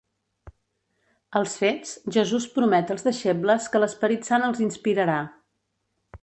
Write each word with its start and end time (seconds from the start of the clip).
Als 1.39 1.57
Fets, 1.63 1.91
Jesús 2.15 2.47
promet 2.55 2.95
als 2.95 3.05
deixebles 3.09 3.69
que 3.75 3.83
l'Esperit 3.85 4.27
Sant 4.31 4.47
els 4.49 4.65
inspirarà. 4.71 5.21